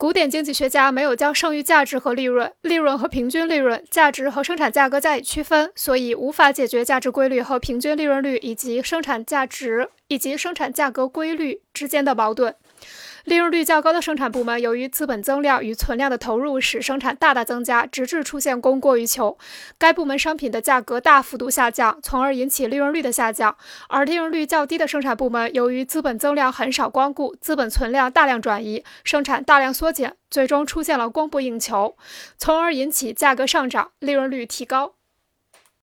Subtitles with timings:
[0.00, 12.54] 古典经济学家没有将剩余价值和利润、利润和平均利润、价值和生产价格加以区分，所以无法解决价值规律和平均利润率以及生产价值以及生产价格规律之间的矛盾。
[13.24, 19.36] 利润率较高的生产部门，由于资本增量与存量的投入，使生产大大增加，直至出现供过于求，
[19.78, 23.56] 该部门商品的价格大幅度下降，从而引起利润率的下降。
[23.88, 31.96] 而利润率较低的生产部门，由于资本增量很少光顾，资本存量大量转移，生产大量缩减，最终出现了供不应求，
[32.38, 34.94] 从而引起价格上涨，利润率提高。